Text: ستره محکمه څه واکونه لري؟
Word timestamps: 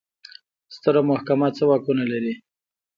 ستره 0.75 1.01
محکمه 1.09 1.47
څه 1.57 1.63
واکونه 1.69 2.03
لري؟ 2.11 2.33